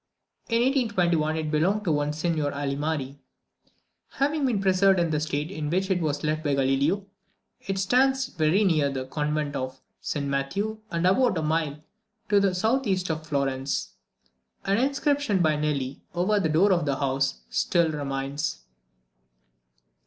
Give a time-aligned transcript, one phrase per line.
[0.49, 3.19] In 1821 it belonged to one Signor Alimari,
[4.13, 7.05] having been preserved in the state in which it was left by Galileo;
[7.59, 11.83] it stands very near the convent of St Matthew, and about a mile
[12.29, 12.63] to the S.
[12.65, 13.13] E.
[13.13, 13.93] of Florence.
[14.65, 18.63] An inscription by Nelli, over the door of the house, still remains.